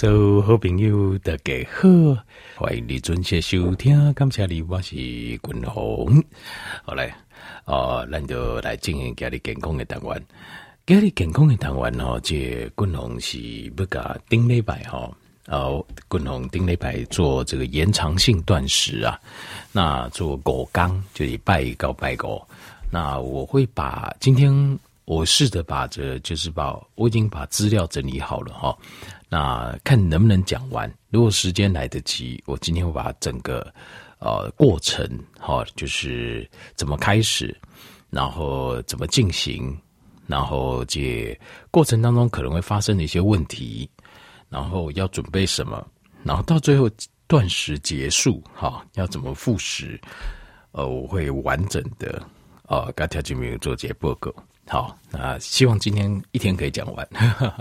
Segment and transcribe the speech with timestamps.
[0.00, 1.86] 所有好朋友大家好，
[2.56, 6.24] 欢迎你准时收听，感谢你，我是君鸿。
[6.82, 7.12] 好嘞，
[7.66, 10.26] 哦，咱就来进行家里健康的单元。
[10.86, 12.34] 家里健康的单元哦，这
[12.78, 13.38] 君鸿是
[13.76, 15.12] 不甲顶礼拜哈，
[15.48, 19.20] 哦，君鸿顶礼拜做这个延长性断食啊，
[19.70, 22.40] 那做五天就是拜一到拜五，
[22.90, 24.78] 那我会把今天。
[25.06, 28.78] 我试着把这，就是把我已经把资料整理好了哈，
[29.32, 30.92] 那看能不能讲完。
[31.08, 33.72] 如果时间来得及，我今天会把整个
[34.18, 37.56] 呃过程哈，就是怎么开始，
[38.10, 39.74] 然后怎么进行，
[40.26, 41.38] 然后这
[41.70, 43.88] 过程当中可能会发生的一些问题，
[44.48, 45.86] 然后要准备什么，
[46.24, 46.90] 然后到最后
[47.28, 50.00] 断食结束哈，要怎么复食，
[50.72, 52.20] 呃，我会完整的
[52.66, 54.34] 呃，跟条件没有做这些报告。
[54.70, 57.04] 好，那希望今天一天可以讲完。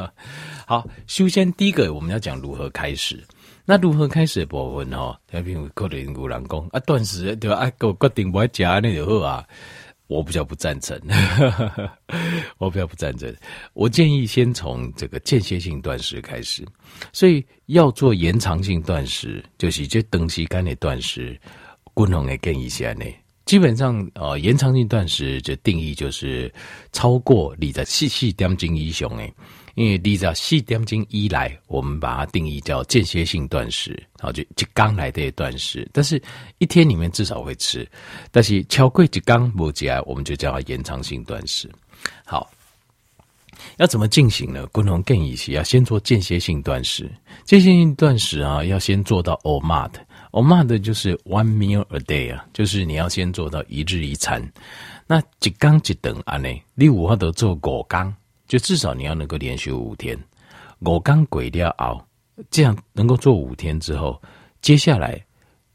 [0.67, 3.19] 好，首先第一个我们要讲如何开始。
[3.65, 7.57] 那如何开始的部分哦，那边可能有人讲啊，断食对吧？
[7.57, 9.43] 啊，我决定不爱吃那就好啊。
[10.05, 10.99] 我比较不赞成，
[12.59, 13.35] 我比较不赞成。
[13.73, 16.63] 我建议先从这个间歇性断食开始。
[17.11, 21.39] 所以要做延长性断食，就是这长时间的断食，
[21.95, 23.05] 均衡的建议下呢。
[23.50, 26.53] 基本上，呃，延长性断食的定义就是
[26.92, 29.33] 超过你在四四点钟以上诶，
[29.73, 36.22] 因为你在四点钟以来，我们把它定义叫间歇性断食，然后就就刚来的断食，但是
[36.59, 37.89] 一天里面至少会吃，
[38.30, 41.67] 但是超过一刚不起来，我们就叫它延长性断食。
[42.23, 42.52] 好，
[43.78, 44.63] 要怎么进行呢？
[44.67, 47.09] 共同建议是要先做间歇性断食，
[47.45, 49.89] 间歇性断食啊，要先做到 OMAD。
[50.31, 54.41] OMAD 就是 one meal a day 啊，就是你要先做到一日一餐。
[55.08, 58.13] 那几缸几等啊呢，你五号都做五缸，
[58.47, 60.17] 就至少你要能够连续五天。
[60.81, 62.05] 五缸鬼掉熬，
[62.52, 64.22] 这样能够做五天之后，
[64.61, 65.19] 接下来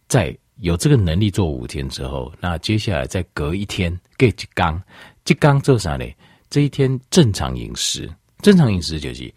[0.07, 4.81] 再有这个能力做五天之后，那接下来再隔一天给几缸，
[5.25, 6.07] 几缸做啥呢？
[6.49, 9.35] 这一天正常饮食，正常饮食就是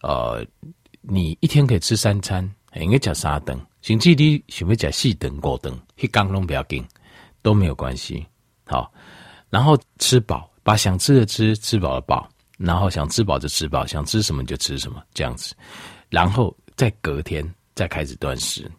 [0.00, 0.42] 呃，
[1.02, 3.58] 你一天可以吃三餐，应该叫三顿。
[3.84, 6.82] 甚至你想要吃四顿五顿，一缸都不要紧，
[7.42, 8.26] 都没有关系。
[8.64, 8.90] 好，
[9.50, 15.54] 然后吃饱，把想吃的吃，吃饱了饱，然后想吃饱就吃饱，想吃什么就吃什么，这样子，
[16.08, 18.72] 然后再隔天再开始断食。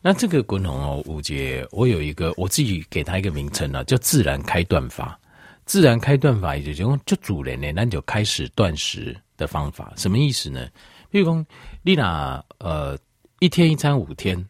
[0.00, 5.18] 那这个滚红哦，五节，我有一个我自己给他一个名称呢，叫自然开断法。
[5.64, 10.68] 自然开断法也就是讲，就主人呢，那就开始断食的方法，什么意思呢？
[11.10, 11.44] 比如讲，
[11.82, 12.96] 你拿呃。
[13.38, 14.42] 一天一餐五天，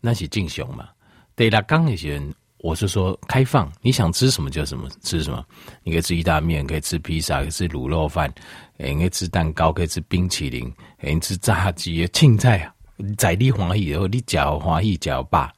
[0.00, 0.88] 那是正常嘛？
[1.36, 5.44] 对啦，刚那些人，我是说开放，你想吃什么就什么吃什么。
[5.84, 8.32] 你可以吃意大利面，可以吃披萨，可以吃卤肉饭，
[8.78, 12.74] 可以吃蛋糕，可以吃冰淇淋，可以吃炸鸡、青菜啊。
[13.16, 15.48] 在你欢喜以后，你嚼欢喜嚼饱，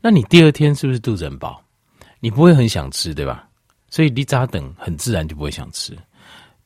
[0.00, 1.60] 那你第二天是不是肚子很饱？
[2.20, 3.48] 你不会很想吃，对吧？
[3.90, 5.98] 所以你咋等，很自然就不会想吃。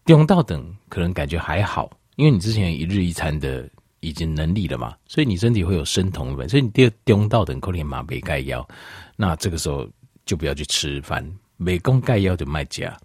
[0.05, 3.67] 用到等可能感觉还好，因为你之前一日一餐的。
[4.07, 8.67] 已经能力了嘛，所以你身体会有生酮粉，所以你第二中道等扣点马贝钙药，
[9.17, 9.89] 那这个时候
[10.25, 12.97] 就不要去吃饭，美工盖药就卖假。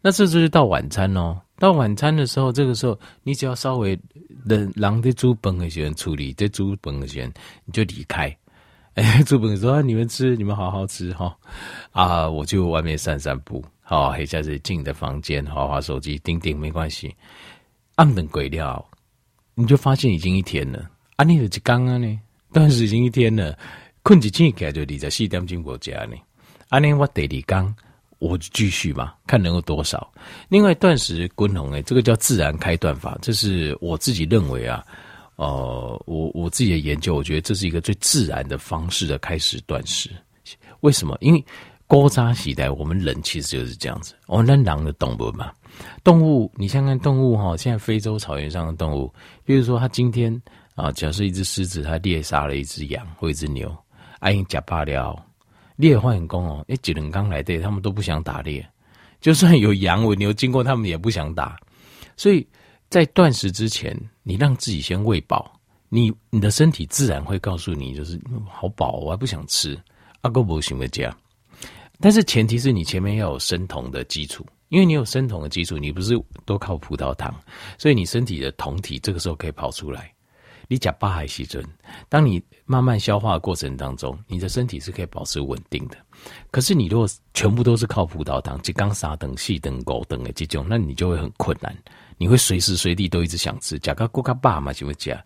[0.00, 3.98] 那这就是到晚餐哦，到晚餐的时候，这个时候你只要稍微
[4.44, 7.30] 冷狼的猪本的先处理，这猪本的先
[7.64, 8.34] 你就离开。
[8.94, 11.36] 哎，猪本说、啊、你们吃，你们好好吃哈
[11.92, 17.14] 啊，我就外面散散步，好，还下子进你的房间，滑滑手机，钉钉没关系，
[17.96, 18.82] 暗等鬼料。
[19.58, 20.86] 你就发现已经一天了，
[21.16, 22.20] 啊，你的刚刚呢？
[22.52, 23.58] 断食已经一天了，
[24.02, 26.14] 困起起来就你在四点钟国家呢。
[26.68, 27.74] 啊，那我第二缸，
[28.18, 30.12] 我就继续嘛，看能够多少。
[30.50, 34.84] 另外断食均衡诶，这个叫自然开断法，这是我自己认为啊，
[35.36, 40.10] 呃，我我自己的研究，我觉得这是一个最自然的方式的开始断食。
[40.80, 41.16] 为什么？
[41.22, 41.42] 因为
[41.86, 45.50] 古早时代我们人其实就是这样子，我们人的动物嘛。
[46.02, 47.56] 动物，你想看动物哈？
[47.56, 49.12] 现在非洲草原上的动物，
[49.44, 50.40] 比如说它今天
[50.74, 53.74] 啊，假设一只狮子，它猎杀了一只羊或一只牛，
[54.20, 55.16] 哎，假罢了，
[55.76, 58.66] 猎换工哦，哎，几人刚来对，他们都不想打猎，
[59.20, 61.58] 就算有羊或牛经过，他们也不想打。
[62.16, 62.46] 所以
[62.88, 65.52] 在断食之前，你让自己先喂饱，
[65.88, 69.78] 你你的身体自然会告诉你，就是好饱，我还不想吃。
[70.22, 71.16] 阿哥不行的这样，
[72.00, 74.44] 但是前提是你前面要有生酮的基础。
[74.68, 77.34] 因为你有生酮的基础，你不是都靠葡萄糖，
[77.78, 80.12] 所以你身体的酮体这个时候可以跑出来。
[80.68, 81.64] 你吃饱还是准，
[82.08, 85.96] 当你慢慢消化的过程当中，你的身体是可以保持稳定的。
[86.50, 91.72] 可是你如果全部都是靠葡萄糖，就刚撒等细等狗等的这种，那你就会很困难。
[92.18, 95.16] 你会随时随地都一直想吃，假个过卡爸嘛就会讲。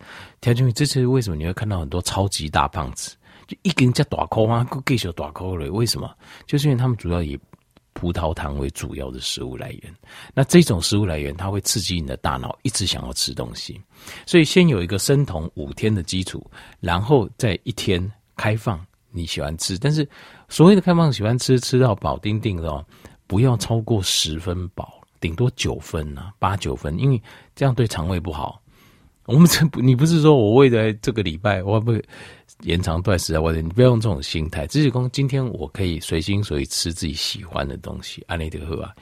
[0.41, 3.15] 条件这是为什么你会看到很多超级大胖子，
[3.47, 5.71] 就一根叫大口啊，够继续大口了。
[5.71, 6.15] 为什么？
[6.45, 7.35] 就是因为他们主要以
[7.93, 9.95] 葡萄糖为主要的食物来源。
[10.33, 13.81] 那这种食物来源，它会刺激你的大脑一直想要吃东西。
[14.25, 16.45] 所以先有一个生酮五天的基础，
[16.79, 20.07] 然后再一天开放你喜欢吃，但是
[20.49, 22.85] 所谓的开放喜欢吃吃到饱，定定的哦，
[23.27, 24.99] 不要超过十分饱。
[25.19, 27.21] 顶多九分啊，八九分，因为
[27.55, 28.59] 这样对肠胃不好。
[29.25, 31.93] 我们这不，你不是说我为了这个礼拜我不
[32.63, 33.41] 延长断食啊？
[33.41, 38.93] 或者你不要用这种心态，只是说今天我可以随心所欲吃自己喜欢的东西，安利的喝啊。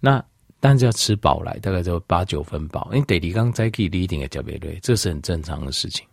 [0.00, 0.22] 那
[0.60, 2.88] 但是要吃饱来，大概就八九分饱。
[2.92, 6.06] 因为得你刚才可以一定的加别类，这是很正常的事情。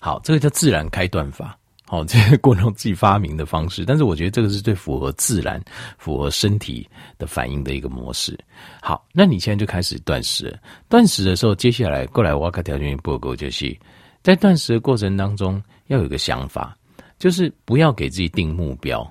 [0.00, 1.56] 好，这个叫自然开断法。
[1.86, 5.58] 好，这是过程自己发明的方式，但是我觉得这个是最符合自然、
[5.96, 8.38] 符合身体的反应的一个模式。
[8.82, 10.58] 好，那你现在就开始断食了。
[10.88, 13.74] 断食的时候，接下来过来我要看条件报告，就是
[14.22, 16.76] 在断食的过程当中要有个想法，
[17.18, 19.10] 就是不要给自己定目标。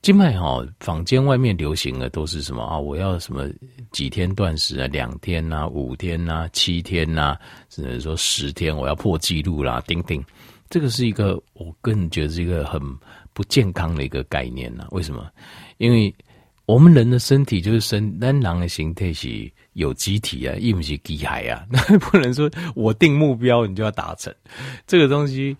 [0.00, 2.78] 今麦哈坊间外面流行的都是什么啊？
[2.78, 3.48] 我要什么
[3.90, 4.86] 几天断食啊？
[4.86, 5.68] 两天呐、啊？
[5.68, 6.48] 五天呐、啊？
[6.52, 7.40] 七天呐、啊？
[7.68, 9.82] 甚至说十天，我要破纪录啦！
[9.88, 10.24] 叮叮。
[10.70, 12.80] 这个是一个，我个人觉得是一个很
[13.32, 14.88] 不健康的一个概念呐、啊。
[14.92, 15.28] 为什么？
[15.78, 16.14] 因为
[16.64, 24.34] 我们人的身体就是身，单囊的形态是有机体啊，又不是机械啊， 那不能说我定目标你就要达成，
[24.86, 25.56] 这个东西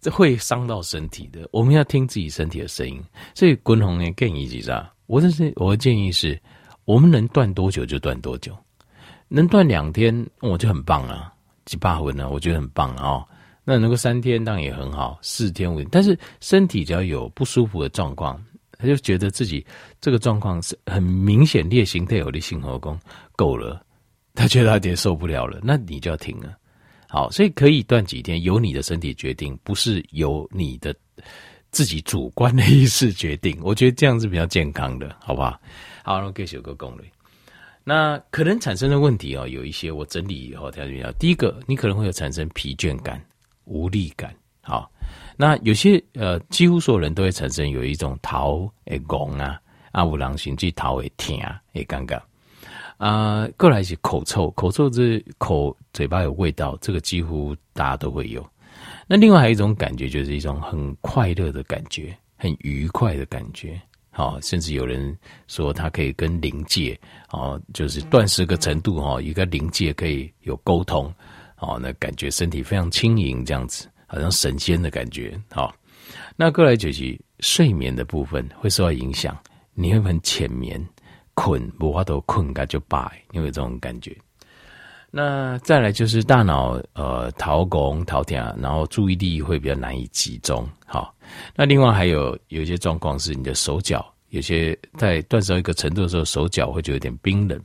[0.00, 1.46] 这会伤到身体的。
[1.50, 3.02] 我们要听自己身体的声音。
[3.34, 4.90] 所以滚红的建议是啥？
[5.06, 6.40] 我的是我的建议是，
[6.84, 8.56] 我们能断多久就断多久，
[9.26, 11.32] 能断两天我就很棒了，
[11.64, 12.28] 几把分呢？
[12.30, 13.28] 我觉得很棒啊、哦。
[13.64, 18.42] 那能够三天当然也很好，四天五天，但是身体只要有不舒服的状况，
[18.78, 19.66] 他就觉得自己
[20.00, 22.98] 这个状况是很明显烈性，有的性活功
[23.36, 23.84] 够了，
[24.34, 26.56] 他觉得他有点受不了了，那你就要停了。
[27.08, 30.94] 好，所以可以断几天，由你的身体决定，不是由你的
[31.70, 33.58] 自己主观的意识决定。
[33.62, 35.60] 我觉得这样是比较健康的，好不好？
[36.04, 37.04] 好，那给小哥攻略。
[37.84, 43.22] 那可能产生的问题哦，有一些我整理以后条件要，第一个，你可能会有产生疲倦感。
[43.70, 44.90] 无力感，好，
[45.40, 49.56] 那有些呃，几乎所有人都会产生有一种逃诶拱啊，
[49.92, 51.38] 啊，有人甚至头会痛
[51.72, 52.20] 会尴尬
[52.96, 58.44] 啊，过来是口臭，口臭是口嘴巴有味道，这个几乎大家都会有。
[59.06, 63.80] 那另外还有一种感觉，就是一种很快乐的感觉，很愉快的感觉，
[64.10, 66.98] 好，甚至有人说他可以跟灵界
[67.30, 71.14] 哦，就是断食个程度哈，一个灵界可以有沟通。
[71.60, 75.40] 哦，那感觉身体非常轻盈，这样子好像神仙的感觉。
[75.52, 75.72] 好，
[76.34, 79.38] 那过来就是睡眠的部分会受到影响，
[79.74, 80.84] 你会很浅眠，
[81.34, 84.16] 困无法都困个就罢，因为这种感觉。
[85.10, 90.68] 那再来就是大脑呃头拱头痛，然后注意力会比较难以集中。
[90.84, 91.14] 好，
[91.54, 97.58] 那另外还有有些状况是你的手脚，有些在断食到一个程度的时候，手脚会觉得有点冰冷，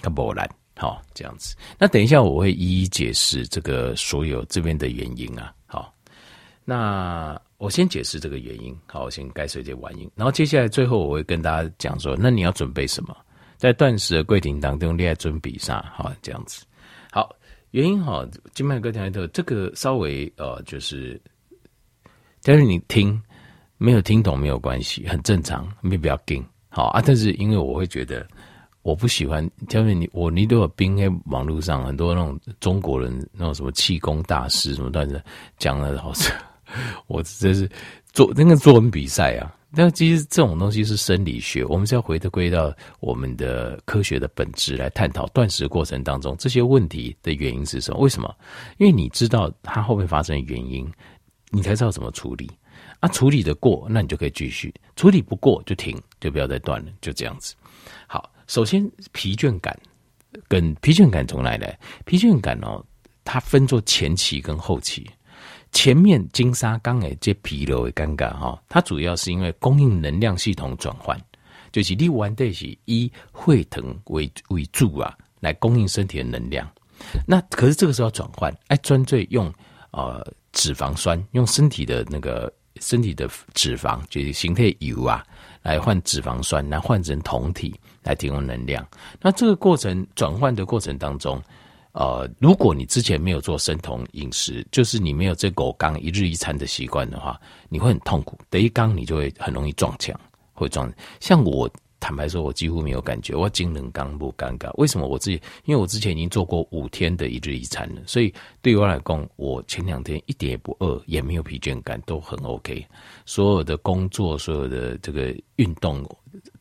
[0.00, 0.46] 它不冷。
[0.82, 1.54] 好，这样子。
[1.78, 5.54] 那等一下我会一一解释这个所有这边的原因啊。
[5.64, 5.94] 好，
[6.64, 8.76] 那我先解释这个原因。
[8.86, 10.10] 好，我先概述一些原因。
[10.16, 13.16] 然后接下来最后我会跟大家讲说，那你要准备什么？
[13.58, 15.88] 在断食的过程当中，你要准备啥？
[15.94, 16.66] 好，这样子。
[17.12, 17.32] 好，
[17.70, 21.22] 原因哈，金麦哥听来头，这个稍微呃，就是，
[22.42, 23.22] 但是你听
[23.78, 26.44] 没有听懂没有关系，很正常，没必要紧。
[26.70, 28.26] 好啊，但是因为我会觉得。
[28.82, 35.22] 我不喜欢，因为你我你都有冰在网络上很多那种中国人那种什么气功大师什么段子
[35.58, 36.34] 讲的好像
[37.06, 37.70] 我这是
[38.12, 39.54] 做那个作文比赛啊。
[39.74, 42.70] 但其实这种东西是生理学，我们是要回归到
[43.00, 47.98] 我们的科学的本质来探讨断食过程当中这些问题的原因是什么？
[47.98, 48.36] 为什么？
[48.76, 50.86] 因为你知道它后面发生的原因，
[51.48, 52.50] 你才知道怎么处理
[53.00, 53.08] 啊。
[53.08, 57.54] 处理得过，那你就可以继续；处理不过就停，就不要再断了，就这样子。
[58.52, 59.74] 首先，疲倦感
[60.46, 61.78] 跟疲倦感从哪来？
[62.04, 62.84] 疲倦感哦，
[63.24, 65.08] 它分作前期跟后期。
[65.72, 71.18] 前面金沙刚诶这疲劳的尴尬哈，它主要是因为供应能量系统转换，
[71.72, 76.70] 就是你完的是以会腾为为主啊，来供应身体的能量。
[77.26, 79.50] 那可是这个时候转换，哎，专注用
[79.92, 85.26] 呃脂肪酸，用身体的那个身体的脂肪，就是形态油啊。
[85.62, 88.86] 来换脂肪酸，来换成酮体来提供能量。
[89.20, 91.40] 那这个过程转换的过程当中，
[91.92, 98.38] 呃，如果你之前没有做生酮饮食，就是你没有这狗缸一日一餐的习惯的话，你会很痛苦。
[98.50, 100.18] 得一缸你就会很容易撞墙，
[100.52, 100.92] 会撞。
[101.20, 101.70] 像我
[102.02, 104.68] 坦白说，我几乎没有感觉，我精能刚不尴尬。
[104.74, 105.40] 为什么我自己？
[105.66, 112.84] 因为我之前已经做过五天的一日一餐了，所以对我来讲，我前两天一点也不饿，也没有疲倦感，都很 OK。
[113.24, 116.04] 所有的工作，所有的这个运动，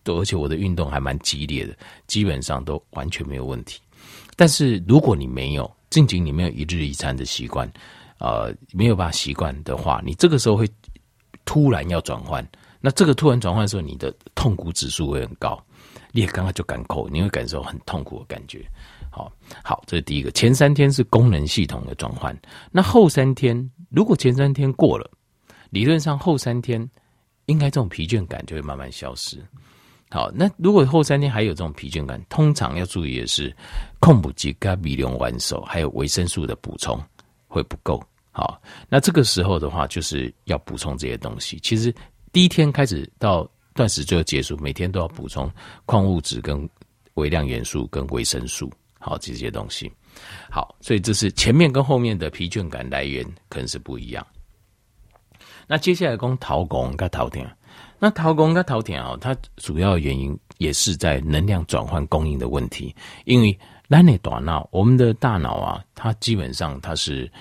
[0.03, 3.81] 都而且我的运动还蛮激烈的，基本上都完全没有问题。
[4.35, 7.67] 但是如果你没有，近期你没有一日一餐的习惯，
[8.19, 10.69] 呃，没有办法习惯的话，你这个时候会
[11.45, 12.47] 突然要转换，
[12.81, 15.63] 那这个突然转换的时候，你的痛苦指数会很高，
[16.11, 18.65] 你也刚刚就敢扣，你会感受很痛苦的感觉。
[19.09, 19.31] 好，
[19.63, 20.31] 好，这是第一个。
[20.31, 22.35] 前三天是功能系统的转换，
[22.71, 25.09] 那后三天，如果前三天过了，
[25.69, 26.89] 理论上后三天
[27.45, 29.37] 应该这种疲倦感就会慢慢消失。
[30.09, 33.55] 好，那如果后三天还有这种疲倦感，通常要注意的是，
[33.99, 36.99] 控补剂跟米龙丸手还有维生素的补充
[37.47, 38.01] 会不够。
[38.33, 41.59] 好，那这个时候的话，就是要补充这些东西。
[41.61, 41.93] 其实
[42.31, 45.51] 第一天开始到断食最后结束，每天都要补充
[45.85, 46.69] 矿物质跟
[47.15, 49.91] 微量元素跟维生素，好，这些东西。
[50.49, 54.25] 好，所以这是前面跟后面的疲倦感来源可能是不一样。
[55.67, 57.49] 那接下来讲陶工跟陶田。
[57.97, 62.93] 那陶工跟陶田哦，它主要原因也是在能量转换供应的问题。
[63.25, 63.57] 因为
[63.89, 67.31] 咱的大脑，我们的大脑啊，它基本上它是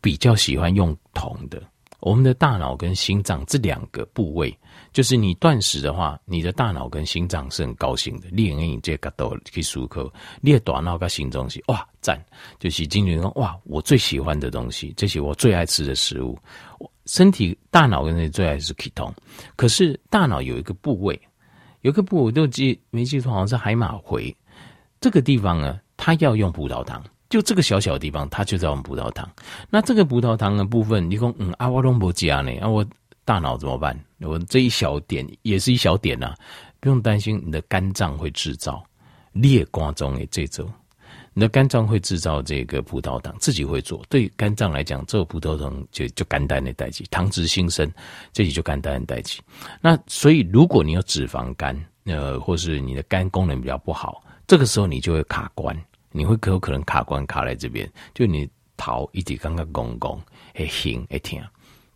[0.00, 1.62] 比较喜欢用铜的。
[2.00, 4.56] 我们的大脑跟心脏这两个部位，
[4.92, 8.28] 就是你断食的话，你的大脑跟心脏是很高兴的。
[8.30, 12.22] 你用这个都可以舒口，你的大脑跟心脏是哇赞，
[12.58, 16.38] 就是今年说哇，我最喜欢的东西，这些我最爱吃的食物。
[17.06, 19.12] 身体大脑跟那最爱是 ketone，
[19.54, 21.18] 可是大脑有一个部位，
[21.82, 24.36] 有一个部位我都记没记错，好像是海马回
[25.00, 29.28] 这个地方呢，它要用葡萄糖，就这个小小的地方，它就在我们葡萄糖。
[29.70, 32.52] 那这个葡萄糖的部分，你说嗯阿瓦隆博加呢？
[32.60, 32.86] 啊，我
[33.24, 33.98] 大脑怎么办？
[34.20, 36.36] 我这一小点也是一小点呐、啊，
[36.80, 38.82] 不用担心，你的肝脏会制造
[39.32, 40.70] 裂瓜中的这种。
[41.34, 44.02] 你的肝脏会制造这个葡萄糖，自己会做。
[44.08, 47.86] 对肝脏来讲，这个葡萄糖就就肝胆的代谢，糖脂新生，
[48.32, 49.42] 这里就肝胆的代谢。
[49.82, 55.76] 那所以，如果你有脂肪肝，呃，或是你的肝功能比较不好，这个时候你就会卡关，
[56.16, 60.20] 你会可有可能卡关卡在这边，就你逃一直刚刚公公
[60.54, 61.38] 会行会疼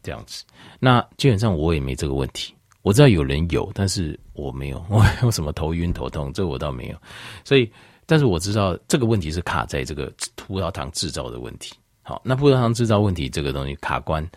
[0.03, 0.45] 这样子。
[0.79, 6.97] 那基本上我也没这个问题，我知道有人有，但是我没有， 我有什么头晕头痛，这我倒没有，
[7.45, 7.71] 所以。
[8.07, 11.77] 但是我知道这个问题是卡在这个葡萄糖制造的问题。
[12.03, 14.29] 好，那葡萄糖制造问题这个东西卡关，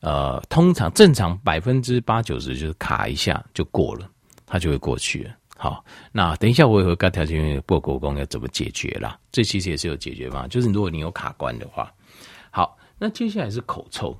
[0.00, 4.06] 呃，通常正常百分之八九十就是卡一下就过了，
[4.44, 5.30] 它就会过去了。
[5.56, 9.18] 好，那等一下我也会跟条件报告工要怎么解决啦。
[9.32, 11.92] 这其实也是有解决方法，就是如果你有卡关的话，
[12.50, 14.16] 好，那接下来是口臭，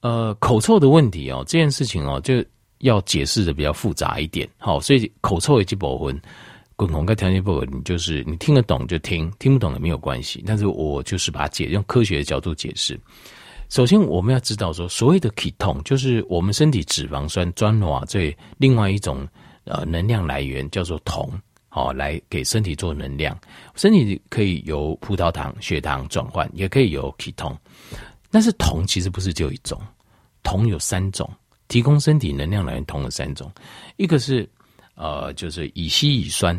[0.00, 2.44] 呃，口臭的问题哦，这件事情哦就
[2.78, 4.48] 要解释的比较复杂一点。
[4.58, 6.20] 好，所以口臭以及保温。
[6.74, 10.42] 滚红跟条件不合，你就是你听得懂就听，听不懂也没有关系。
[10.44, 12.98] 但是我就是把它解用科学的角度解释。
[13.68, 19.24] 首先，我们要知道说，所谓的体痛就是我们身体脂肪酸转化这另外一种
[19.64, 21.30] 呃能量来源，叫做铜，
[21.68, 23.38] 好来给身体做能量。
[23.74, 27.56] 身体可以由葡萄糖、血糖转换，也可以由酮。
[28.30, 29.80] 但是铜其实不是只有一种，
[30.42, 31.28] 铜有三种，
[31.68, 33.50] 提供身体能量来源铜有三种，
[33.96, 34.48] 一个是。
[34.94, 36.54] 呃，就是乙烯乙酸，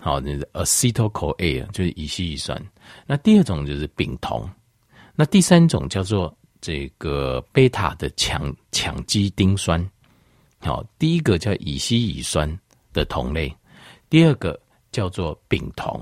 [0.00, 2.64] 好，那个 acetyl-CoA 就是乙烯乙酸。
[3.06, 4.48] 那第二种就是丙酮，
[5.16, 9.84] 那第三种叫做这个贝塔的羟羟基丁酸。
[10.62, 12.48] 好，第一个叫乙烯乙酸
[12.92, 13.54] 的酮类，
[14.08, 14.58] 第二个
[14.90, 16.00] 叫做丙酮，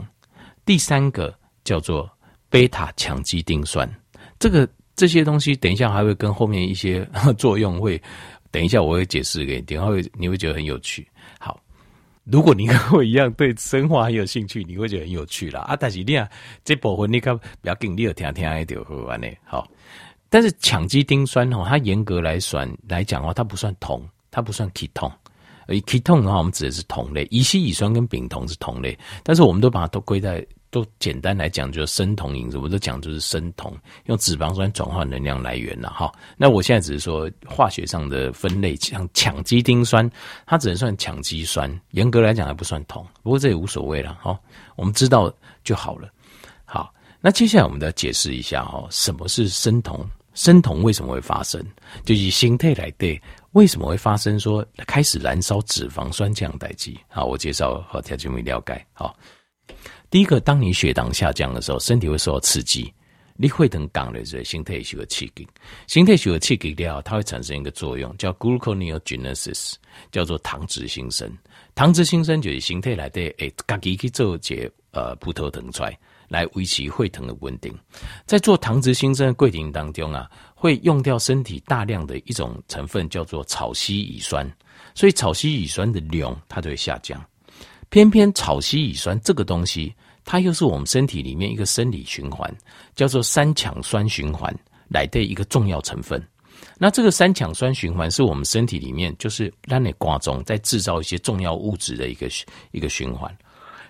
[0.65, 2.09] 第三个叫做
[2.49, 3.89] 贝塔羟基丁酸。
[4.39, 8.01] 这个这些东西，等一下还会跟后面一些 作用会，
[8.51, 11.09] 等一下我会解释给你，等下会你会觉得很有趣。
[11.39, 11.61] 好。
[12.25, 15.63] 如果你跟我一样对生化很有兴趣，你会觉得很有趣啦。
[15.63, 15.75] 啊！
[15.75, 16.29] 但是你啊，
[16.63, 19.29] 这部分你看不要紧，你要听听一点好玩的。
[19.43, 19.67] 好，
[20.29, 25.13] 但是羟基丁酸哦，它严格来算来讲的话，它不算酮，它不算 ketone。
[25.67, 30.47] 而 ketone 的话，我们指的是酮类，乙烯乙酸跟丙酮是酮类，但是我们都把它都归在。
[30.73, 36.13] 都简单来讲，就是生酮饮食，我都讲就是生酮，用脂肪酸转换能量来源了哈。
[36.37, 40.09] 那我现在只是说化学上的分类，像羟基丁酸，
[40.47, 44.39] 它只能算羟基酸，严格来讲还不算酮，不过这也无所谓了哈。
[44.77, 45.35] 我们知道
[45.65, 46.09] 就好了。
[46.65, 50.09] 好，那接下来我们再解释一下哈，什么是生酮？
[50.35, 51.61] 生酮为什么会发生？
[52.05, 53.21] 就以形态来对，
[53.53, 54.39] 为什么会发生？
[54.39, 56.99] 说开始燃烧脂肪酸这样代际。
[57.09, 59.17] 好，我介绍和条件没了解好。
[60.09, 62.93] 第一个，当你血糖下降的时候，身体会受到刺激，
[63.35, 65.47] 你会等降的时候，形态需要刺激，
[65.89, 69.75] 形态需要刺激掉，它会产生一个作用，叫 gluconeogenesis，
[70.13, 71.33] 叫做糖脂新生。
[71.75, 75.99] 糖脂新生就是形态来的，诶，自己去做这呃葡萄糖出来，
[76.31, 77.77] 来维持血糖的稳定。
[78.25, 84.49] 在做糖脂新生的过程当中啊，会用掉身体大量的一种成分，叫做草烯乙酸，
[84.95, 87.23] 所以草烯乙酸的量它就会下降。
[87.89, 89.93] 偏偏草烯乙酸这个东西，
[90.25, 92.49] 它又是我们身体里面一个生理循环，
[92.95, 94.57] 叫做三羟酸循环
[94.89, 96.25] 来的一个重要成分。
[96.79, 102.29] 那这个三羟酸循环是我们身体里面就是让你挂中在制造一些重要物质的一个
[102.71, 103.35] 一个循环。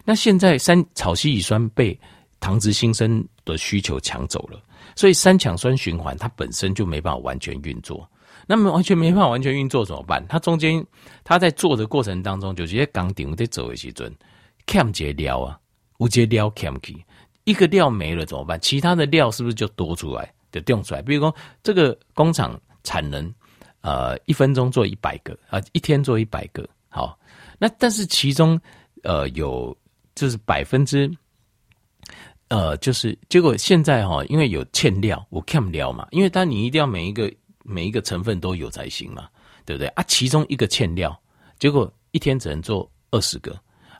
[0.04, 1.98] 那现在三草烯乙酸被
[2.40, 4.60] 糖脂新生的需求抢走了，
[4.96, 8.08] 所以三强酸循环它本身就没办法完全运作。
[8.46, 10.24] 那么完全没办法完全运作怎么办？
[10.26, 10.84] 它中间，
[11.22, 14.12] 它在做的过程当中，就直接钢顶在走的时阵，
[14.66, 15.56] 欠一个料啊，
[15.98, 17.04] 无节料欠去，
[17.44, 18.58] 一个料没了怎么办？
[18.60, 21.02] 其他的料是不是就多出来，就掉出来？
[21.02, 21.32] 比如说
[21.62, 23.32] 这个工厂产能，
[23.82, 27.16] 呃，一分钟做一百个啊，一天做一百个，好，
[27.58, 28.60] 那但是其中
[29.04, 29.76] 呃有
[30.14, 31.08] 就是百分之，
[32.50, 37.32] 呃就是结果现在哈，因为有欠料，我欠料嘛，因为当你一定要每一个。
[37.62, 39.28] 每一个成分都有才行嘛，
[39.64, 40.02] 对不对啊？
[40.08, 41.16] 其中一个欠料，
[41.58, 43.56] 结果一天只能做二十个，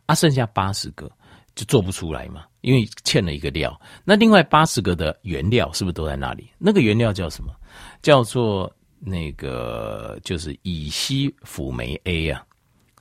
[0.06, 1.08] 啊，剩下八十个
[1.54, 3.78] 就做不出来嘛，因为欠了一个料。
[4.02, 6.50] 那另外八十个的原料是不是都在那里？
[6.58, 7.54] 那个原料叫什么？
[8.02, 12.44] 叫做那个就是乙烯辅酶 A 啊，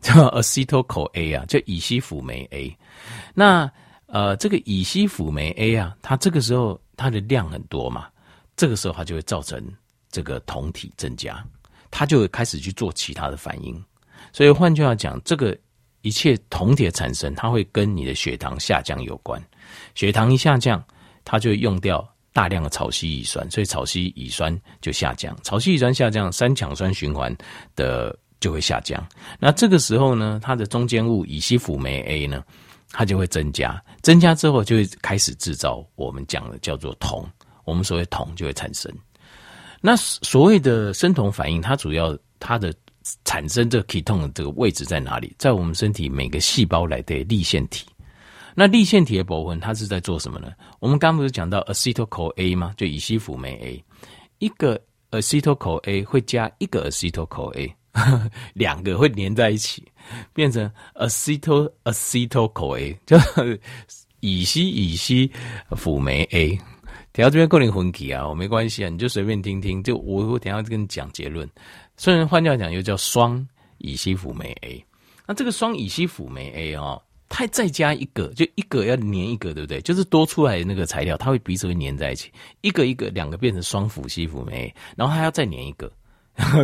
[0.01, 2.77] 叫 acetyl-CoA 啊，叫乙烯辅酶 A。
[3.33, 3.71] 那
[4.11, 8.07] 呃，这个乙烯辅酶 A 啊，它这个时候它的量很多嘛，
[8.55, 9.63] 这个时候它就会造成。
[10.11, 11.45] 这个酮体增加，
[11.91, 13.79] 它就会开始去做其他的反应。
[14.33, 15.55] 所以换句话讲，这个
[16.01, 19.39] 一切酮体的产生，它会跟你的血糖下降有关。
[19.93, 20.83] 血糖一下降，
[21.23, 25.37] 它就会用掉大量的草烯乙酸，所以草烯乙酸就下降。
[25.43, 27.31] 草烯乙酸下降，三羟酸循环
[27.75, 29.07] 的就会下降。
[29.39, 32.43] 那这个时候呢，它的中间物乙烯辅酶 A 呢，
[32.91, 33.81] 它就会增加。
[34.01, 37.27] 增加之后，就会开始制造我们讲的叫做酮。
[37.65, 38.91] 我们所谓酮就会产生。
[39.81, 42.73] 那所谓的生酮反应，它主要它的
[43.23, 45.33] 产生这个 ketone 的这个位置在哪里？
[45.37, 47.85] 在我们身体每个细胞来的粒线体。
[48.55, 50.51] 那粒线体的部分，它是在做什么呢？
[50.79, 52.73] 我们刚不是讲到 acetyl-CoA 吗？
[52.75, 53.83] 就乙烯辅酶 A，
[54.39, 57.71] 一个 acetyl-CoA 会加一个 acetyl-CoA，
[58.53, 59.83] 两个会连在一起，
[60.33, 63.17] 变成 acetyl-acetyl-CoA， 就
[64.19, 65.31] 乙烯乙烯
[65.71, 66.59] 辅酶 A。
[67.11, 69.81] 等下这边构成分歧啊，我没关系啊，你就随便听听。
[69.81, 71.49] 就我我等下跟你讲结论。
[71.97, 73.45] 虽然换掉讲，又叫双
[73.79, 74.85] 乙烯辅酶 A。
[75.25, 79.81] 那这个双乙烯辅酶 A 哦，它再加一个，就一个要粘一个，对不对？
[79.81, 82.31] 就是多出来的那个材料，它会彼此会粘在一起，
[82.61, 85.91] 一个一个两个变成双辅烯辅酶 A，然后还要再粘一个，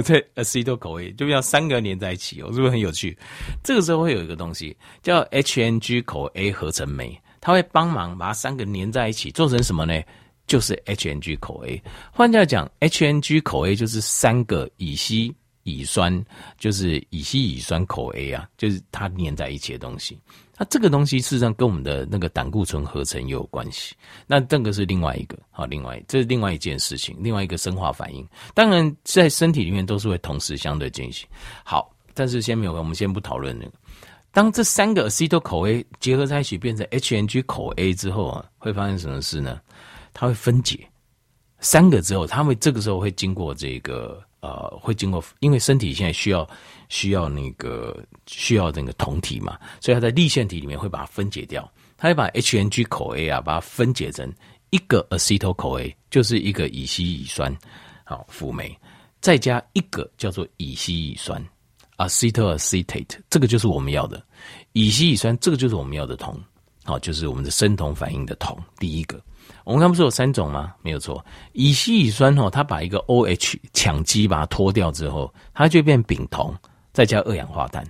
[0.03, 3.17] 在 acetyl-CoA 就要三个连在一起哦，是不是很有趣？
[3.63, 10.01] 这个时候会有一个东西叫 HNG 口 A 合成酶，它会帮忙把三个粘在一起，做成什么呢？
[10.47, 15.33] 就是 HNG 口 A 换句讲，HNG 口 A 就是三个乙烯
[15.65, 16.23] 乙酸，
[16.58, 20.19] 就是乙烯乙酸口 A 啊，就是它粘在一起的东西。
[20.58, 23.95] 那这个东西事实上跟我们的那个胆固醇合成也有关系。
[24.28, 28.25] 那这个是另外一个，好，另外这是另外一件事情，另外一个生化反应。
[28.54, 31.28] 当然，在身体里面都是会同时相对进行。
[31.63, 33.71] 好，但是先没有，我们先不讨论那个。
[34.32, 39.60] 当这三个 acetyl-CoA 结合在一起变成 HNG-CoA 之后啊，会发生什么事呢？
[40.13, 40.88] 它会分解
[41.60, 46.47] 三个之后，它会这个时候会经过这个呃，会经过，因为身体现在需要
[46.88, 54.31] 需要那个需要那个酮体嘛，所以它在粒线体里面会把它分解掉，它会把 HNG-CoA 啊把它分解成
[54.69, 57.51] 一个 acetyl-CoA，就是一个乙烯乙酸
[58.03, 58.77] 好辅酶，
[59.19, 61.43] 再加一个叫做乙烯乙酸
[61.97, 64.23] acetyl-acetate，这个就是我们要的。
[64.73, 66.39] 乙烯乙酸，这个就是我们要的酮，
[66.84, 69.19] 好，就是我们的生酮反应的酮，第一个。
[69.63, 70.73] 我们刚不是有三种吗？
[70.81, 76.53] 没有错，乙烯乙酸哦，它把一个 OH 羟基把它脱掉之后，它就变丙酮，
[76.93, 77.86] 再加二氧化碳。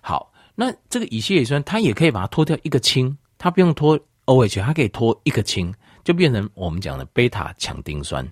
[0.00, 8.26] 好，那这个乙烯乙酸它也可以把它脱掉一个氢，它不用脱 OH，它可以脱一个氢，就变成我们讲的贝塔羟丁酸。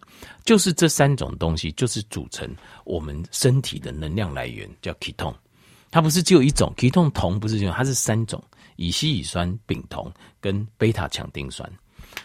[0.45, 2.49] 就是这三种东西，就是组成
[2.85, 5.35] 我们身体的能量来源，叫 ketone。
[5.91, 8.43] 它不是只有一种 ketone，酮不是这种，它是三种：
[8.77, 11.71] 乙烯乙酸、丙酮跟贝塔羟丁酸。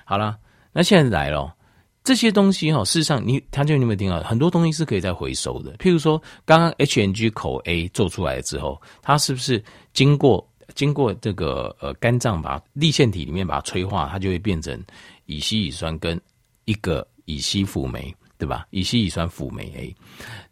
[0.10, 0.38] 好了，
[0.72, 1.54] 那现在来了，
[2.02, 4.22] 这些东西哈，事实上你，他就你有没有听到？
[4.24, 5.76] 很多东西是可以再回收的。
[5.76, 14.82] 譬如说，刚刚 HNG 口 A 做出来之后，它是不是经过经过这个呃肝脏把粒线体里面把它催化，它就会变成
[15.26, 16.18] 乙烯乙酸跟
[16.64, 18.66] 一个乙烯辅酶，对吧？
[18.70, 19.94] 乙烯乙酸辅酶 A，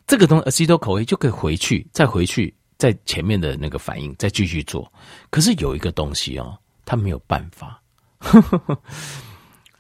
[0.06, 4.92] 这个东西 acetyl CoA 就可以回去，再回去，在前面的那个反应再继续做。
[5.30, 7.82] 可是有一个东西哦，它没有办法，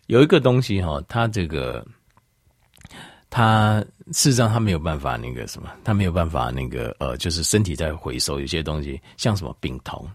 [0.07, 1.85] 有一个东西哈、它这个。
[3.27, 10.07] 它事实上，它没有办法那个什么，它没有办法那个呃，就是身体在回收有些东西，像什么丙酮，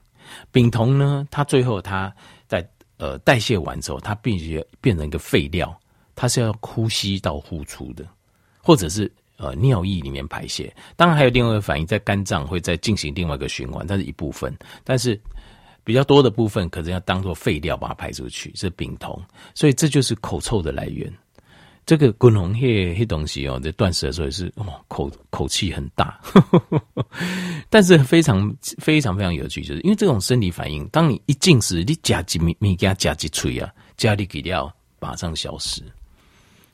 [0.50, 2.10] 丙酮呢，它最后它
[2.46, 5.78] 在呃代谢完之后，它必须变成一个废料，
[6.14, 8.06] 它是要呼吸道呼出的，
[8.62, 10.74] 或者是呃尿液里面排泄。
[10.96, 15.20] 当然还有另外一个反应，在肝脏会再进行另外一个循环，但是一部分，但是
[15.84, 19.20] 比较多的部分可能要当做废料把它排出去，是丙酮，
[19.54, 21.12] 所以这就是口臭的来源。
[21.86, 26.20] 这个滚红叶黑东西哦，在断食的时候也是哦，口口气很大，
[27.68, 35.82] 但是非常非常非常有趣，就是因为这种生理反应，当你一进食，你加几米米加加几吹啊，加力给料马上消失。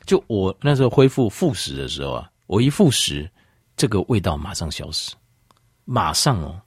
[0.05, 3.31] 就我那时候恢复复食的时候啊，我一复食，
[3.75, 5.15] 这个味道马上消失，
[5.85, 6.61] 马上哦，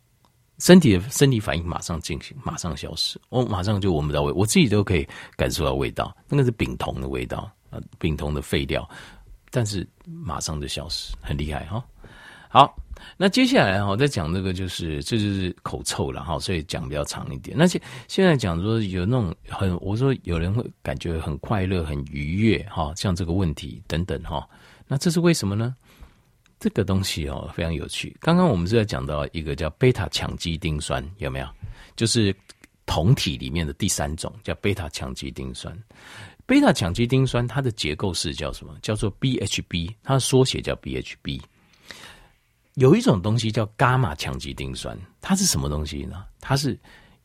[0.60, 7.50] 身体的身体反应马上进行，马上消失，我马上就闻不到味，我自己都可以感受到味道，那个是丙酮的味道。
[7.72, 8.90] 啊，丙酮的废料，
[9.52, 11.86] 但是马上就消失，很厉害哈。
[12.50, 12.76] 好，
[13.16, 17.56] 那接下来哈，再讲这个就是，这就是口臭了哈，所以讲比较长一点。
[17.56, 24.50] 那现现在讲说有那种很，我说有人会感觉很快乐、很愉悦哈，像这个问题等等哈，
[24.88, 25.76] 那这是为什么呢？
[26.60, 28.16] 这个东西哦非常有趣。
[28.20, 31.48] 刚刚我们是在讲到一个叫贝塔羟基丁酸，有没有？
[31.96, 32.36] 就是
[32.86, 35.78] 酮体里面的第三种叫贝塔羟基丁酸。
[36.46, 38.76] 贝塔羟基丁酸，它的结构式叫什么？
[38.82, 41.40] 叫做 BHB，它的缩写叫 BHB。
[42.74, 46.26] 有一种东西叫伽马羟基丁酸，它是什么东西呢？
[46.42, 46.78] 它是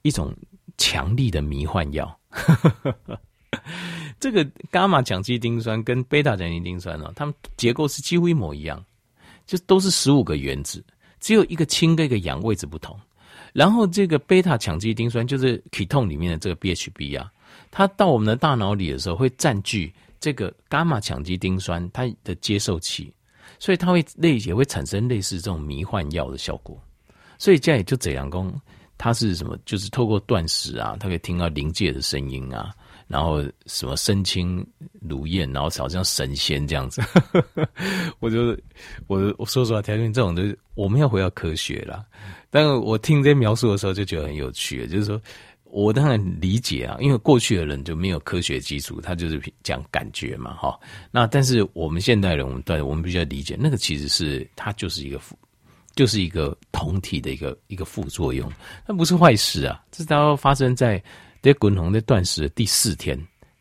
[0.03, 0.35] 一种
[0.77, 2.21] 强力的迷幻药。
[4.21, 8.85] 这个伽马羟基丁酸跟贝塔羟基丁酸呢，它们结构是几乎一模一样，
[9.47, 10.85] 就都是十五个原子，
[11.21, 12.99] 只有一个氢跟一个氧位置不同。
[13.53, 17.31] 然后这个贝塔羟基丁酸就是 ketone 里面的这个 BHB 啊。
[17.71, 23.13] 它到我们的大脑里的时候，会占据这个伽马羟基丁酸它的接受器，
[23.59, 26.81] 所以它会类也会产生类似这种迷幻药的效果。
[27.39, 28.61] 所以这也就这样讲，
[28.99, 29.57] 它是什么？
[29.65, 32.73] 就是透过断食啊，它可以听到灵界的声音啊，
[33.07, 34.67] 然后什么身轻
[35.01, 37.03] 如燕，然后好像神仙这样子。
[38.21, 38.57] 我就
[39.07, 42.05] 我我说实话，条件这种的，我们要回到科学啦。
[42.51, 45.21] 但是我听这些描述的时候，就觉得很有趣，就是说。
[45.77, 50.79] 我当然理解啊，因为过去的人就没有科学基础，他就是讲感觉嘛，哈。
[51.11, 55.21] 那但是我们现代人，我们对，我们必须要理解，那个其实是它就是一个，
[55.97, 58.49] 就是一个同体的一个一个副作用，
[58.87, 59.83] 那不是坏事啊。
[59.91, 61.03] 这大概发生在
[61.45, 63.21] 在滚红在断食的第四天，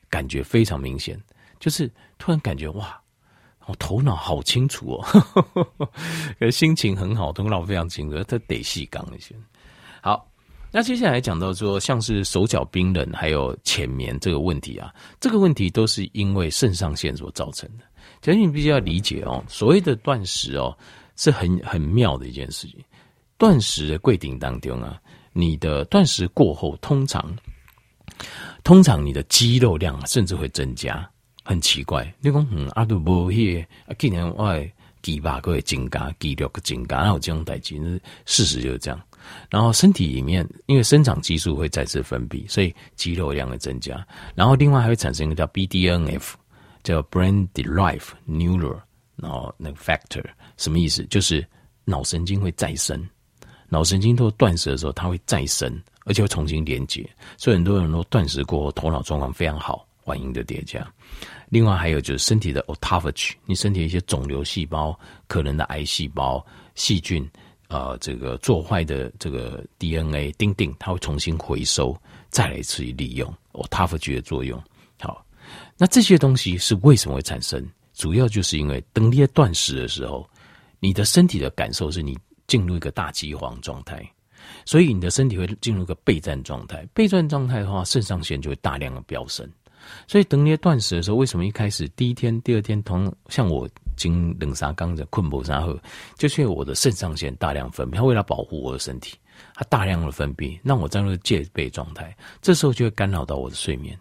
[0.10, 1.22] 感觉非常明显，
[1.60, 2.98] 就是突然感觉哇，
[3.65, 5.89] 我头脑好清楚哦，
[6.50, 9.36] 心情很好，头脑非常清楚，他得细刚一些，
[10.02, 10.26] 好。
[10.76, 17.84] 那接下来讲到说，像是手脚冰冷，还有浅眠这个问题啊，这个问题都是因为肾上腺所造成的。
[18.22, 20.76] 其实你必须要理解哦，所谓的断食哦，
[21.15, 22.84] 是很很妙的一件事情。
[23.38, 25.00] 断食的规定当中啊，
[25.32, 27.32] 你的断食过后，通常
[28.63, 31.10] 通常你的肌肉量甚至会增加，
[31.43, 32.13] 很奇怪。
[32.19, 34.54] 你讲嗯，阿都不会，啊，今年我
[35.02, 37.76] 肌肉个会增加，肌肉个增加，然后这种代志，
[38.26, 39.02] 事实就是这样。
[39.49, 44.06] 然后身体里面，因为生长激素会再次分泌，所以肌肉量会增加。
[44.36, 46.34] 然后另外还会产生一个叫 BDNF，
[46.84, 48.80] 叫 Brain Derived Neural，
[49.15, 50.23] 然后那个 Factor
[50.58, 51.06] 什么意思？
[51.06, 51.45] 就是
[51.86, 53.02] 脑神经会再生，
[53.73, 57.03] 脑神经都断食的时候它会再生，而且会重新连接。
[57.38, 60.88] 所以很多人都断食过后头脑状况非常好，反应的叠加。
[61.49, 67.27] 另外还有就是身体的 Autophagy，你身体一些肿瘤细胞、可能的癌细胞、细菌。
[67.69, 71.97] 呃，这个做坏的这个 DNA 钉钉，它会重新回收，
[72.29, 74.62] 再来一次利用，autophagy 的作用。
[74.99, 75.25] 好，
[75.75, 77.65] 那这些东西是为什么会产生？
[77.95, 80.29] 主要就是因为等你在断食的时候，
[80.79, 82.15] 你的身体的感受是你
[82.47, 84.08] 进入一个大饥荒状态，
[84.65, 86.88] 所以你的身体会进入一个备战状态。
[86.93, 89.49] 备战状态的话，肾上腺就会大量的飙升。
[90.08, 93.69] 所以等你断食的时候，为什么一开始第一天、第二天同像我？
[93.95, 95.77] 经冷沙缸的困不沙后，
[96.17, 99.15] 就是因为我的肾上腺大量分泌，它为了保护我的身体，
[99.53, 103.95] 它大量的分泌，让我进入戒备状态，这时候就会干扰到我的睡眠。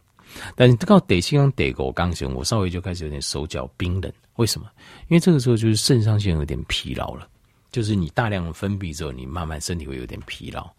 [0.57, 4.67] 但你到得心刚得狗刚醒，我稍微就开始有点手脚冰冷，为什么？
[5.09, 7.29] 因为这个时候就是肾上腺有点疲劳了，
[7.73, 10.71] 就是你大量的分泌之后，你慢慢身体会有点疲劳。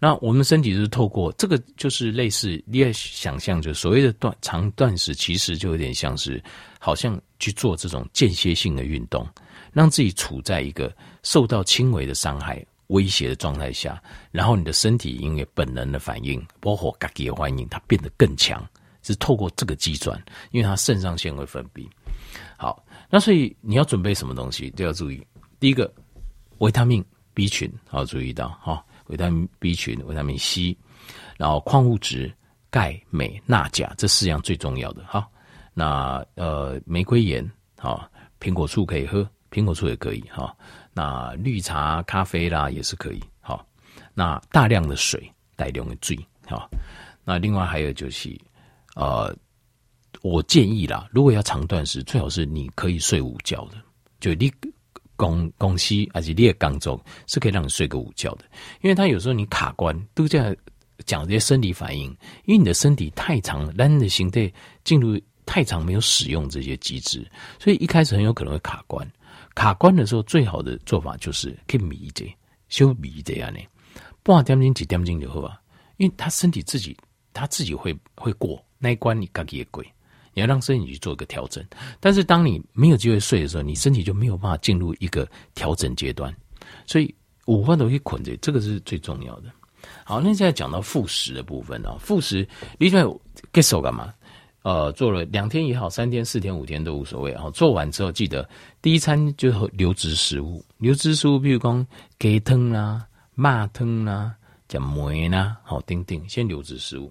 [0.00, 6.42] 那我们身体是透过这个，就是类似你也想象，就所谓的断长断食，其实就有点像是
[6.80, 9.24] 好像去做这种间歇性的运动，
[9.72, 18.60] 让自己处在一个受到轻微的伤害、威胁的状态下，然后你的身体因为本能的反应，包括嘎吉的反应，它变得更强，
[19.04, 21.86] 是透过这个机转，因为它肾上腺会分泌。
[22.56, 25.24] 好，那所以你要准备什么东西都要注意。
[25.60, 25.88] 第一个。
[26.60, 30.76] 维他命 B 群，好注意到哈，维他命 B 群、维他命 C，
[31.38, 32.30] 然后矿物质
[32.70, 35.26] 钙、镁、钠、钾这四样最重要的哈。
[35.72, 40.54] 那呃，玫瑰盐哈，苹果醋可以喝，苹果醋也可以哈。
[40.92, 43.64] 那绿茶、咖啡啦也是可以哈。
[44.12, 46.68] 那大量的水，大量的水哈。
[47.24, 48.38] 那另外还有就是
[48.96, 49.34] 呃，
[50.20, 53.78] 我建议啦，如果要长断食，最好是你可以睡午觉的，
[54.20, 54.52] 就你。
[55.20, 58.44] 公公司而且你也刚走，是可以让你睡个午觉的，
[58.80, 60.56] 因为他有时候你卡关都在
[61.04, 62.04] 讲这些生理反应，
[62.46, 64.50] 因为你的身体太长，让你的心态
[64.82, 69.06] 进入太长没有使用这些机制，所以一开始很有可能会卡关。
[69.54, 72.24] 卡关的时候，最好的做法就是可以迷着
[72.68, 73.60] 休迷这样呢，
[74.22, 75.60] 半点钟几点钟就好啊，
[75.98, 76.96] 因为他身体自己
[77.34, 79.84] 他自己会会过那一关，你自己也过。
[80.40, 81.64] 要让身体去做一个调整，
[82.00, 86.34] 但是当你没有机会睡的时候，你身体就没有办法进入一个调整阶段，
[86.86, 87.14] 所以
[87.46, 89.50] 五分都可以捆着，这个是最重要的。
[90.04, 92.46] 好，那现在讲到复食的部分啊，复食
[92.78, 93.04] 你在
[93.52, 94.12] get 手干嘛？
[94.62, 97.32] 呃，做了两天也好，三天、四天、五天都无所谓。
[97.32, 98.46] 然后做完之后，记得
[98.82, 101.86] 第一餐就流质食物，流质食物，比如讲
[102.18, 104.34] 鸡汤啦、麻汤啦、
[104.68, 107.10] 讲梅啦，好，丁丁，先流质食物。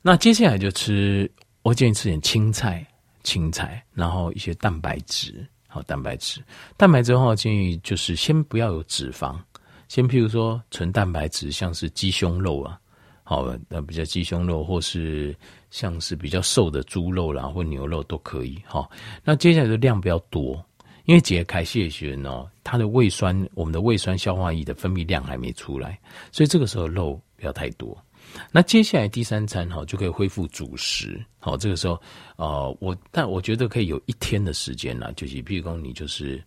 [0.00, 1.28] 那接下来就吃。
[1.64, 2.86] 我建议吃点青菜，
[3.22, 6.44] 青菜，然后一些蛋白质，好，蛋白质。
[6.76, 9.34] 蛋白质的话，建议就是先不要有脂肪，
[9.88, 12.78] 先譬如说纯蛋白质，像是鸡胸肉啊，
[13.22, 15.34] 好，那比较鸡胸肉，或是
[15.70, 18.90] 像是比较瘦的猪肉啦，或牛肉都可以，好。
[19.24, 20.62] 那接下来的量比较多，
[21.06, 25.98] 因为解开谢血呢，它的胃酸，我们的胃酸消化液的分泌量还没出来，
[26.30, 27.96] 所以这个时候肉不要太多。
[28.50, 32.00] 那接下来第三餐哈就可以恢复主食，好，这个时候，
[32.36, 36.42] 呃，我但我觉得可以有一天的时间啦，就是譬如说你就是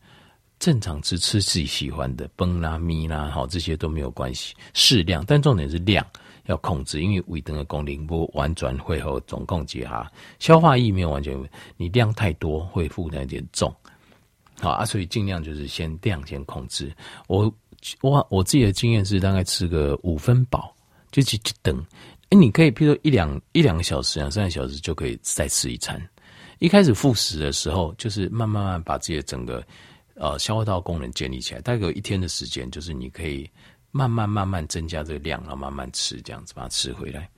[0.60, 6.06] 正常吃吃自己喜欢的崩啦米啦，好，这些都没有关系，适量，但重点是量
[6.45, 11.38] 要控制，因为胃肠的功能不完全会和总共结哈，消化液没有完全，
[11.78, 13.73] 你量太多会负担有点重，
[14.60, 16.91] 好啊，所以尽量就是先量先控制。
[17.28, 17.54] 我
[18.02, 20.73] 我我自己的经验是大概吃个五分饱。
[21.12, 21.78] 就去去等，
[22.30, 26.02] 哎，你可以，譬如说一两一两个小时、两三个小时就可以再吃一餐。
[26.60, 29.63] 一开始复食的时候，就是慢慢慢把自己的整个
[30.15, 31.62] 呃消化道功能建立起来。
[31.62, 33.50] 大概有一天的时间，就是你可以
[33.91, 37.30] 慢慢慢慢增加这个量，然后慢慢吃，这样子把它吃回来。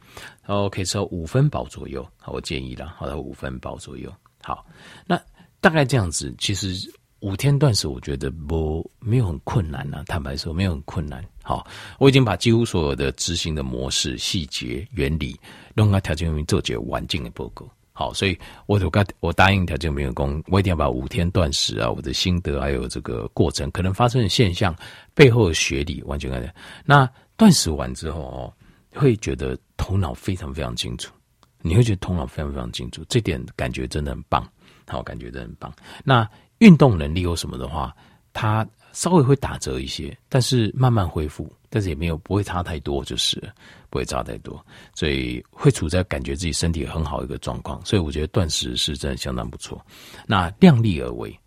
[0.46, 4.12] 然后可以吃到五分饱左右，好，我建议了，好到五分饱左右。
[4.42, 4.66] 好，
[5.06, 5.22] 那
[5.62, 6.76] 大概这样子，其实。
[7.22, 10.04] 五天断食，我觉得不没有很困难啊。
[10.08, 11.24] 坦白说，没有很困难。
[11.44, 15.38] 好，我已经把几乎所有的执行的模式、细节、原理，
[15.74, 17.68] 弄个条件员做解完整的报告。
[17.92, 24.74] 好，所以我我我答应条件员工，我一定要把五天断食啊，我的心得还有这个过程可能发生的现象
[25.14, 26.54] 背后的学理完全看见。
[26.86, 28.54] 那断食完之后哦，
[28.96, 31.14] 会觉得头脑非常非常清楚，
[31.62, 34.48] 你会觉得头脑非常非常清楚，这点感觉真的很棒。
[34.88, 35.74] 好，感觉真的很棒。
[36.06, 36.30] 那。
[36.60, 37.96] 运动能力有什么的话，
[38.32, 43.42] 它稍微会打折一些，但是慢慢恢复，但是也没有不会差太多，就是
[43.90, 44.64] 不会差太多，
[44.96, 49.84] 所以会处在感觉自己身体很好一个状况，所以我觉得断食是真的相当不错。
[50.26, 51.38] 那量力而为，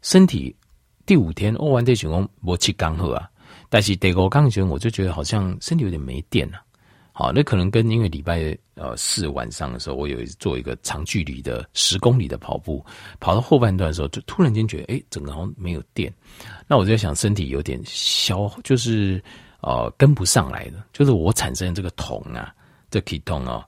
[0.00, 0.54] 身体
[1.04, 3.28] 第五天哦完这情况我去刚好啊，
[3.68, 6.62] 但是第五刚觉我就觉得好像身体有点没电了。
[7.12, 12.84] 好，那可能跟因为礼拜呃四晚上的时候，我有做一个长距离的十公里的跑步，
[13.20, 16.12] 跑到后半段的时候，就突然间觉得，哎，整个好像没有电。
[16.66, 19.22] 那我就在想，身体有点消，就是
[19.60, 22.54] 呃跟不上来的，就是我产生这个酮啊，
[22.90, 23.66] 这 ketone 啊，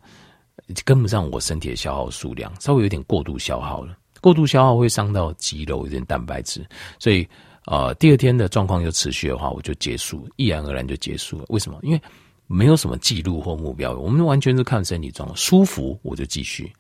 [0.83, 3.96] 跟不上我身体的消耗数量，稍微有点过度消耗了。
[4.22, 6.66] 过度消耗会伤到肌肉，有点蛋白质，
[6.98, 7.28] 所以
[7.66, 11.44] 呃第二天的状况又持续的话，我就结束，毅然而然就结束了。
[11.50, 11.78] 为什么？
[11.83, 12.00] 因为
[12.46, 16.72] 没有什么记录或目标，我们完全是看身体状况，舒服我就继续。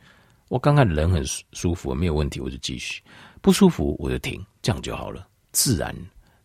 [0.48, 3.02] 我刚开始人很舒服，没有问题我就继续，
[3.40, 5.26] 不舒服我就停，这样就好了。
[5.52, 5.94] 自然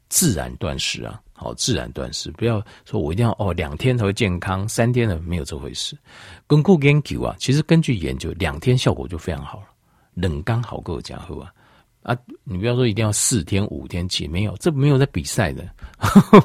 [0.08, 5.98] 自然断食啊，好，自然断食，不要说我一定要哦两天才会健康，三天的没有这回事。
[6.48, 9.66] 巩固研究啊，其实根据研究，两天效果就非常好了。
[10.16, 11.54] 冷刚好够加喝啊，
[12.02, 15.70] 啊，你不要说一定要四天五天起，没有，这没有在比赛的，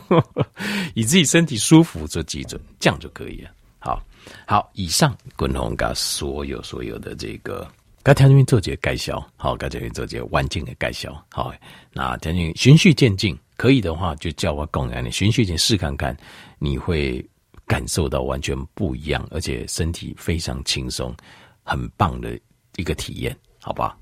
[0.94, 3.50] 以自己身体舒服做基准，这样就可以了。
[3.78, 4.02] 好，
[4.46, 7.66] 好，以上滚红嘎所有所有的这个，
[8.02, 11.54] 该条件做些介绍，好，该条件做些环境的介绍，好，
[11.92, 16.16] 那条件循序渐进，可以的话就叫我供养，你循序渐进试看看，
[16.58, 17.24] 你会
[17.66, 21.14] 感受到完全不一样，而且身体非常轻松，
[21.62, 22.38] 很棒的
[22.76, 23.96] 一个体验，好吧？